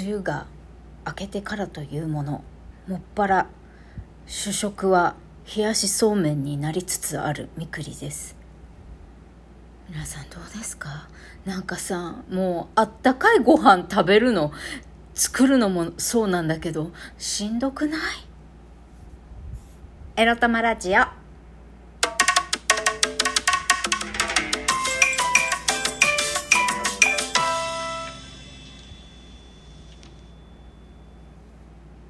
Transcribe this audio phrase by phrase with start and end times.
[0.00, 0.46] 梅雨が
[1.06, 2.44] 明けてからというもの
[2.88, 3.46] もっぱら
[4.26, 5.14] 主食は
[5.56, 8.36] 冷やしそうめんになりつつあるみくりです。
[9.88, 11.08] 皆さんどうですか？
[11.44, 14.52] なんかさもうあったかいご飯食べるの
[15.14, 18.00] 作るのもそうなんだけどしんどくない？
[20.16, 21.25] エロ玉ラジオ。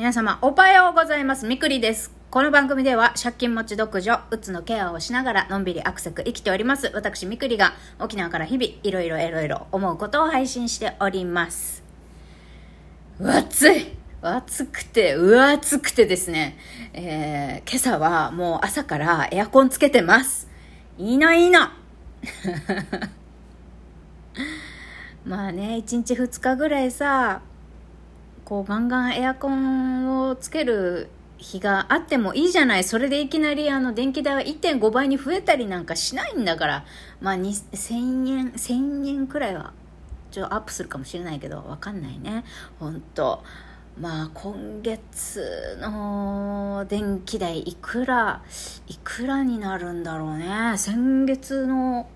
[0.00, 1.46] 皆様おはようございます。
[1.46, 2.10] みくりです。
[2.30, 6.90] この番組では借金持ち独女うつのケアをしながらのんびりアクセク生きております。
[6.94, 11.82] 私みくりが沖縄から日々いろいろいろいろ思うことを配信しております。
[13.22, 13.88] 暑い
[14.22, 16.56] 暑くて、うわ暑くてですね、
[16.94, 20.48] えー、今朝はもう朝からエアコンつけてます。
[20.96, 21.60] いいのいいの。
[25.26, 27.42] まあね、1日2日ぐらいさ、
[28.50, 32.82] こうガンガンエアコンをつける日があってもいいじゃない。
[32.82, 36.84] それでいきなりあの電気代は1.5倍に増えたりなんかしないんだから。
[37.20, 39.72] まあ1000円1000円くらいは
[40.32, 42.44] ちょアップするかもしれないけどわかんないね。
[42.80, 43.44] 本当。
[44.00, 48.42] まあ今月の電気代いくら
[48.88, 50.74] いくらになるんだろうね。
[50.76, 52.08] 先月の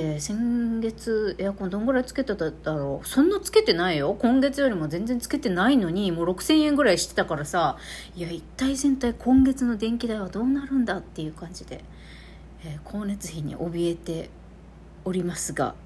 [0.00, 3.06] って先月エアコンどんぐらいつけてただろう？
[3.06, 4.16] そんなつけてないよ。
[4.18, 7.76] 今月よりも全然つけてないのにもう6000円ぐらいしてたからさ。
[8.16, 11.84] いや一体全体今月の電気代はどうなるんだっていう感じで、
[12.64, 14.30] えー、光熱費に怯えて
[15.04, 15.76] おりますが。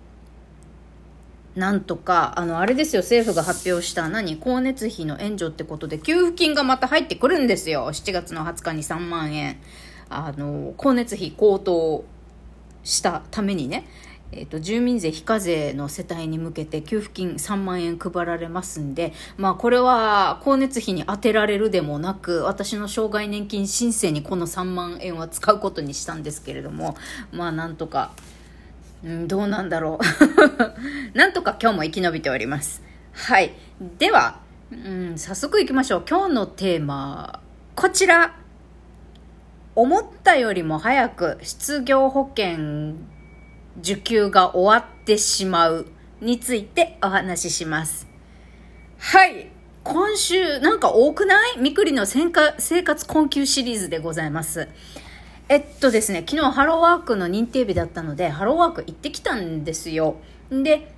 [1.54, 7.88] なんとか、あの、あれですよ、政府が発表した何、光熱費の援助ってことで、給付金がまた入ってくるんですよ。
[7.88, 9.56] 7月の20日に3万円。
[10.08, 12.04] あの、光熱費高騰
[12.88, 13.86] したためにね、
[14.32, 26.96] えーと、住民税非課税の世帯に向けて給付金3万円配られますんで、まあ、これは光熱費に充てられるでもなく私の障害年金申請にこの3万円は使うことにしたんですけれども
[27.30, 28.12] まあなんとか、
[29.04, 30.08] うん、どうなんだろう。
[31.16, 32.82] なんとか今日も生き延びております。
[33.12, 33.52] はい。
[33.98, 34.40] では、
[34.70, 36.04] うん、早速いきましょう。
[36.08, 37.40] 今日のテーマ
[37.74, 38.47] こちら。
[39.80, 42.96] 思ったよりも早く失業保険
[43.80, 45.86] 受給が終わってしまう
[46.20, 48.08] についてお話しします。
[48.98, 49.52] はい。
[49.84, 51.58] 今週なんか多くない？
[51.60, 54.66] みくりの生活困窮シリーズでございます。
[55.48, 60.16] えっとですね、昨日ハローワークの認定日だったので、ハローワーク行ってきたんですよ。
[60.50, 60.92] で、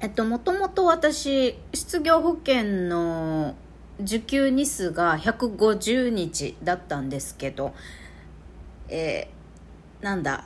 [0.00, 3.54] えっと、もともと私、失業保険の
[4.00, 7.72] 受給日数が150日だったんですけど、
[8.92, 10.44] えー、なんだ？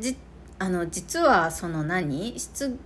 [0.00, 0.16] じ
[0.58, 2.38] あの実はその何？
[2.38, 2.78] 失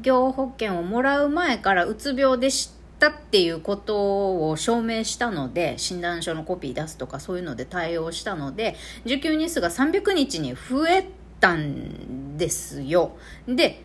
[0.00, 8.74] 業保険をもらう前からうつ病でしたっていうことを証明したので診断書のコピー出すとかそういうので対応したので
[9.04, 11.06] 受給日数が300日に増え
[11.40, 13.16] たんですよ。
[13.46, 13.82] で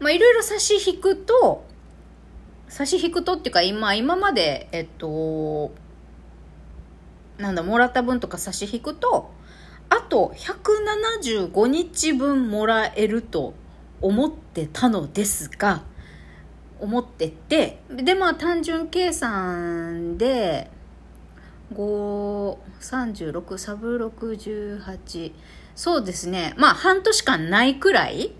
[0.00, 1.64] まいろいろ差し引くと
[2.68, 5.70] 差し引くとっていうか今今までえっと
[7.42, 9.30] なんだ、もらった分とか差し引くと、
[9.90, 13.52] あと175日分もらえると
[14.00, 15.82] 思ってたのですが、
[16.80, 20.70] 思ってて、で、まあ単純計算で、
[21.74, 25.32] 5、36、サブ68、
[25.74, 26.54] そうですね。
[26.56, 28.32] まあ半年間ないくらい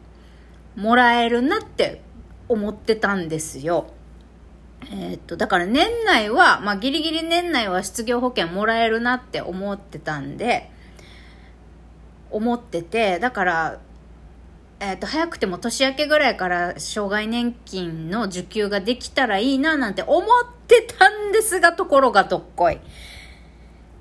[0.77, 2.03] もらえるなって
[2.49, 3.93] 思ってたんですよ。
[4.91, 10.71] えー、っと、だから年内は、まあ、ギリギリ年内は失業保険もらえるなって思ってたんで、
[12.31, 13.81] 思ってて、だから、
[14.81, 20.27] えー、っと、早くても年明けぐらいから障害年金の受給ができたらいいななんて思っ
[20.67, 22.81] てたんですが、ところがどっこい。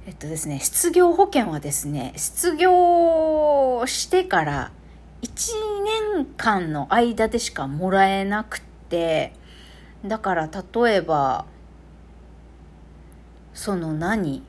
[0.08, 4.72] えっとですね、失業保険はですね、失業してから
[5.22, 9.34] 1年間の間でしかもらえなくて、
[10.06, 10.50] だから
[10.84, 11.46] 例えば
[13.54, 14.44] その何？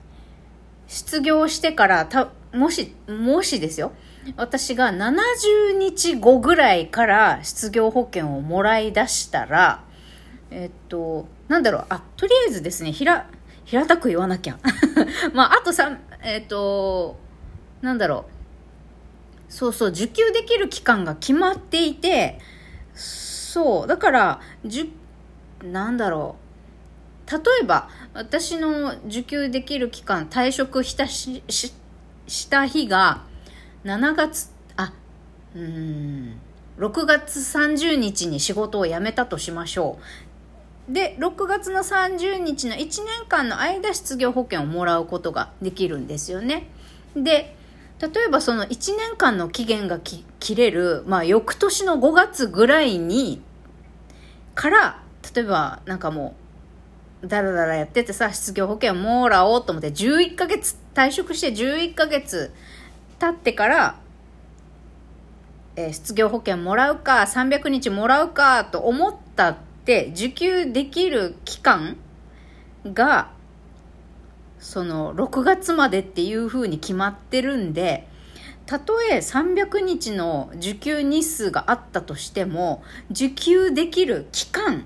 [0.86, 3.92] 失業してからたもしもしですよ。
[4.36, 9.82] 私が70日後ぐらいから失業保険をもらい出したら
[10.50, 11.86] えっとなんだろう。
[11.88, 13.26] あとりあえずですね平
[13.64, 14.58] 平たく言わなきゃ。
[15.34, 17.16] まああとさえっと
[17.80, 19.52] なんだろう。
[19.52, 22.38] そうそう受給できる期間が決まっていて
[22.94, 24.86] そうだから受
[25.62, 27.30] なんだろう。
[27.30, 33.22] 例えば私の受給できる期間退職したしした日が
[33.84, 34.92] 7月あ
[35.54, 36.38] うん
[36.78, 39.98] 6月30日に仕事を辞めたとしましょ
[40.88, 40.92] う。
[40.92, 46.68] で6月の30日の1年間の間失業保険をもらうことができるんですよね。
[47.14, 47.56] で
[48.00, 53.40] 例えばその1年間の期限が切れる、まあ、翌年の5月ぐらいに
[54.56, 55.02] から
[55.34, 56.34] 例えばなんかも
[57.22, 62.52] うだらだらやっててさ失業保険もらおうと思って11ヶ月退職して11ヶ月
[63.18, 64.02] 経ってから
[65.74, 71.96] えー、失業保険もらうか、300日もらうかと思ったって、受給できる期間
[72.84, 73.30] が、
[74.58, 78.06] その、6月までっていう風に決まってるんで、
[78.66, 84.84] たとえ300日の受給日数があったとしても、受給できる期間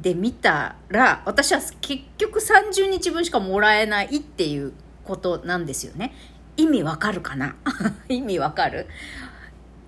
[0.00, 4.72] で見たら、私は結局30日分しかもらえないっていう
[5.04, 6.14] ことなんですよね。
[6.56, 7.54] 意味わかるかな？
[8.08, 8.86] 意味わかる？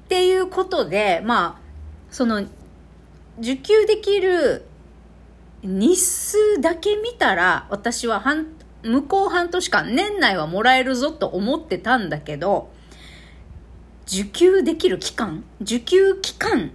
[0.04, 1.60] っていうことで、まあ、
[2.10, 2.44] その、
[3.38, 4.64] 受給できる
[5.62, 8.48] 日数だけ見たら、私は半、
[8.82, 12.70] 向こう半年間、年内はもらえるぞと思ってたんだけど、
[14.06, 16.72] 受給できる期間受給期間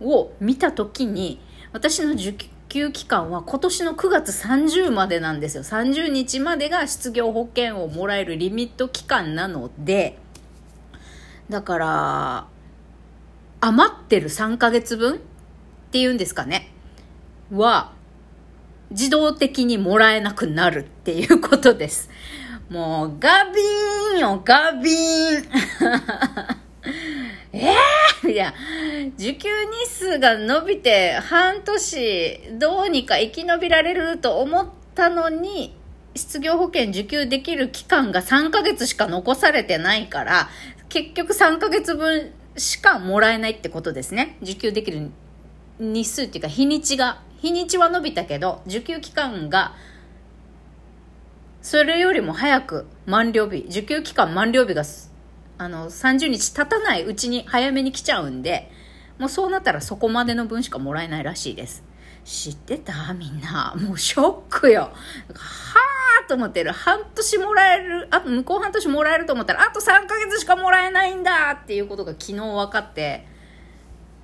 [0.00, 1.40] を見たときに、
[1.72, 5.62] 私の受給給期間は今年の9月30までなんですよ。
[5.62, 10.18] 30日までが失業保険をもらえるリミット期間なので、
[11.48, 12.46] だから、
[13.60, 15.18] 余ってる3ヶ月分っ
[15.92, 16.72] ていうんですかね。
[17.52, 17.92] は、
[18.90, 22.10] 自動的にもらえなくなるっていうことです。
[22.68, 25.40] もう、ガビーンよ、ガビー
[26.52, 26.65] ン
[27.58, 28.54] えー、いや、
[29.16, 35.74] 受給日数が伸びて半年どうにか生き延びられると思ったのに、
[36.14, 40.48] 失業保険受給できる期間が3ヶ月しか残されてないから、
[40.88, 44.38] 結局3ヶ月分しかもらえないってことですね。
[44.42, 45.10] 受給できる
[45.78, 49.74] 日数っていうか日にちが、日にちは伸びたけど、受給期間が、
[51.60, 54.84] それよりも早く満了日、受給期間満了日が、
[55.58, 58.70] あの、30日経たないうちに早めに来ちゃうんで、
[59.18, 61.82] もうそうなったらそこまでの分しかもらえないらしいです。
[62.24, 63.14] 知ってた？
[63.14, 63.74] みんな。
[63.76, 64.82] もうショックよ。
[64.82, 66.72] はーと思ってる。
[66.72, 73.26] 半年もらえる、あと向こう半年もらえると思ったら、あと3ヶ月しかもらえないんだっていうことが昨日分かって、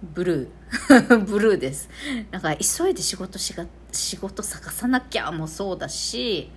[0.02, 1.18] ブルー。
[1.24, 1.88] ブルーです。
[2.32, 6.50] なんか急いで仕事しが、仕事探さなきゃもそうだし、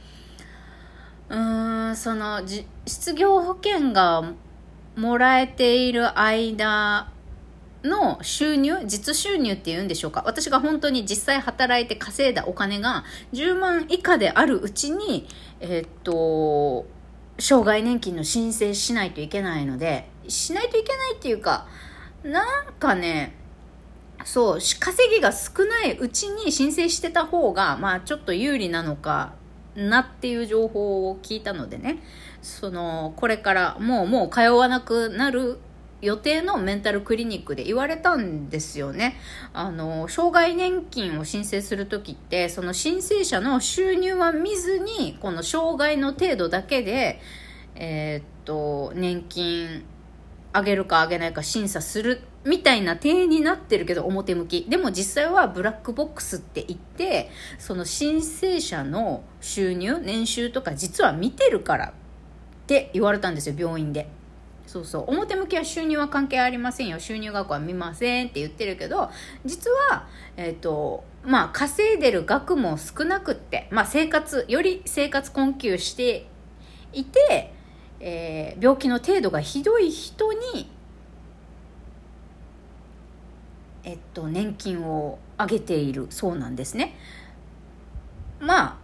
[1.30, 2.42] うーん、その、
[2.88, 4.34] 失業保険が
[4.96, 7.10] もらえている間
[7.84, 10.24] の収入、実収入っていうんでしょうか。
[10.26, 13.04] 私が本当に実際働いて稼いだお金が
[13.34, 15.28] 10万以下であるうちに、
[15.60, 16.86] えー、っと、
[17.40, 21.68] 障害年金の申請しないといけないので、しないといけないっていうか、
[22.24, 23.36] なんかね、
[24.24, 29.34] そう、稼ぎが少ないうちに申請してた方が、まあちょっと有利なのか
[29.76, 32.02] なっていう情報を聞いたのでね、
[32.46, 35.58] その、これからもうもう通わなくなる
[36.02, 39.18] 予定のメンタルクリニックで言われたんですよね。
[39.52, 47.20] あの、障害年金を申請するときって、その申請者の収入は見ずに、この障害の程度だけで、
[47.74, 49.84] えー、っと、年金
[50.54, 61.94] あげるかあげないか審査するみたいな体になってるけど表向きでも実際はブラックボックスって言ってその申請者の収入年収とか実は見てるから
[62.66, 64.08] って言われたんですよ病院で。
[64.66, 65.06] そうそう。
[65.08, 67.00] 表向きは収入は関係ありませんよ。
[67.00, 69.12] 収入額は見ませんって言ってるけど
[69.46, 76.26] 実はえっ、ー、とまあ稼いでる額も少なくってまあ生活より生活困窮して
[76.92, 77.54] いて、
[78.00, 80.72] えー、病気の程度がひどい人に
[83.84, 86.98] えっと年金を上げているそうなんですね。
[88.40, 88.78] まあ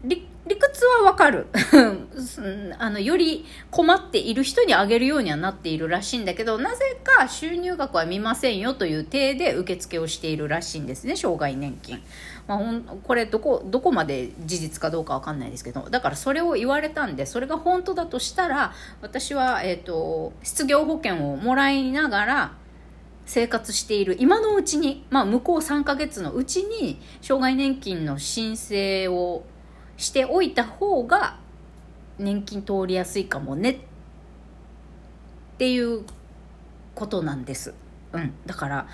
[0.48, 1.48] 理屈はわかる。
[2.80, 12.02] あのより困っている人にあげるようにはなっているらしいんだけどなぜか収入額は見ませんよという体で受付をしているらしいんですね障害年金、
[12.48, 22.52] まあ、ほんこれどこどこまで事実かどうかわかんないですけどだからそれを言われたんでそれが本当だとしたら私は、えーと失業保険をもらいながら
[23.26, 29.44] 生活している今のうちに、まあ、向こう3ヶ月のうちに障害年金の申請を
[30.02, 31.38] しておいた方が
[32.18, 33.78] 年金通りやすいかもねっ
[35.58, 36.04] ていう
[36.96, 37.74] ことなんです。
[38.14, 38.34] うん。
[38.46, 38.88] だから、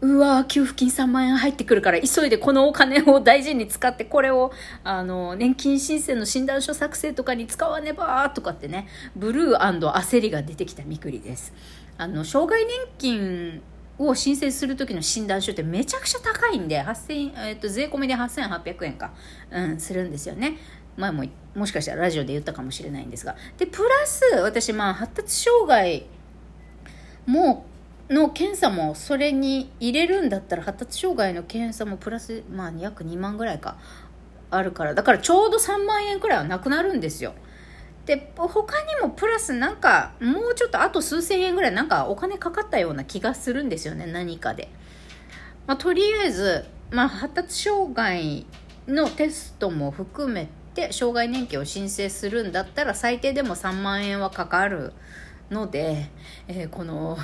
[0.00, 4.52] うわ給付金3万円入ってくるから急いでこのお金を大事に使ってこれを
[4.84, 11.54] あの年金申請の診断書作成とかに使わねばとかってねブルー焦りが出てきたみくりです
[11.96, 13.62] あの障害年金
[13.98, 19.12] を申請する時の診断書ってめちゃくちゃ高いんで8000、えー、と税込みで8800円か、
[19.50, 20.58] うん、するんですよね。
[20.96, 21.24] 前も
[21.54, 23.36] もしかしたらラジオで言ったかもしれないんですが。
[23.58, 26.06] でプラス私まあ発達障害
[27.26, 27.66] も
[28.08, 33.76] の検査もそれに入れるんだったら発達障害の検査もプラス、まあ、約2万ぐらいか。
[34.50, 34.94] あるから。
[34.94, 37.34] だからちょうど3万円くらいはなくなるんですよ。
[38.06, 44.68] で他にもプラスなんかもうちょっとあと数千円ぐらいなんかお金かかったような気がするんですよね何かで、
[45.66, 48.46] まあ、とりあえず、まあ、発達障害
[48.86, 54.92] のテストも含めて障害年金を申請するんだったら最低でも3万円はかかる
[55.50, 56.08] ので、
[56.48, 57.16] えー、この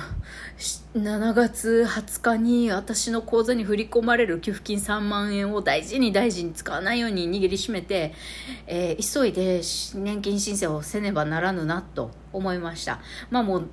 [0.57, 8.13] 7月20日に私の口座に振り込まれる給付金3万円を大事に大事に使わないように握りしめて、
[8.65, 9.61] えー、急いで
[9.95, 12.99] 年金申請をせねばならぬなと思いました。
[13.29, 13.67] まあもう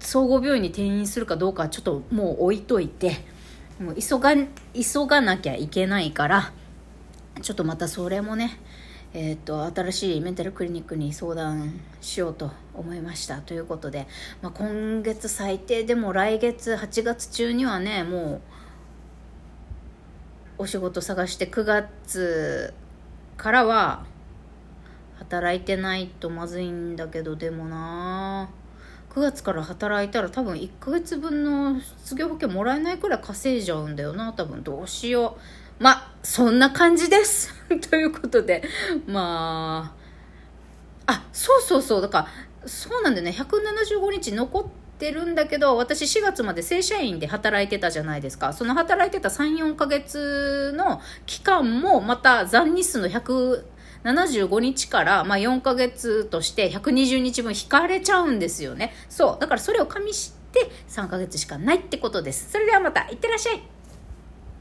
[0.00, 3.18] 総合病院に転院するかどうかはちょっともう置いといて
[3.78, 4.34] もう急が
[4.74, 6.52] 急がなきゃいけないから
[7.42, 8.58] ちょっとまたそれもね
[9.12, 14.06] えーと、新しいメンタルクリニックに相談しようと思いましたということで、
[14.42, 18.40] まあ、今月最低でも来月8月中にはねも
[20.58, 22.74] うお仕事探して9月
[23.36, 24.04] からは
[25.18, 28.50] 働いてないとまずいんだけどでもな
[29.10, 34.62] 9月から働いたら多分1ヶ月分の失業保険もらえないくらい稼いじゃうんだよな多分。
[34.62, 35.36] どうしよ
[35.80, 35.82] う。
[35.82, 37.52] まあ、そんな感じです。
[37.90, 38.62] ということで、
[39.06, 39.92] ま
[41.06, 42.28] あ、あ、そうそうそう、だから、
[42.66, 44.64] そうなんだよね、175日残っ
[44.98, 48.52] てるんだけど、私4月まで正社員で働いてたじゃないですか。
[48.52, 58.92] その働いてた3、4ヶ月の期間も、また残日数の175日から、まあ、4ヶ月として120日分引かれちゃうんですよね。
[59.08, 59.40] そう。
[59.40, 62.50] だからそれを加味して3ヶ月しかないってことです。
[62.50, 63.62] それではまた、いってらっしゃい。